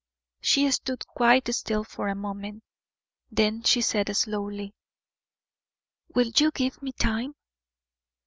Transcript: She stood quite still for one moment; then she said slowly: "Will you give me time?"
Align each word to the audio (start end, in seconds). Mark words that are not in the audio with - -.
She 0.41 0.71
stood 0.71 1.05
quite 1.05 1.53
still 1.53 1.83
for 1.83 2.07
one 2.07 2.17
moment; 2.17 2.63
then 3.29 3.61
she 3.61 3.81
said 3.81 4.17
slowly: 4.17 4.73
"Will 6.15 6.31
you 6.37 6.49
give 6.49 6.81
me 6.81 6.91
time?" 6.91 7.35